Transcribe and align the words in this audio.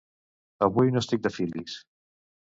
Avui 0.67 0.89
no 0.95 1.01
estic 1.05 1.21
de 1.27 1.31
filis. 1.35 1.75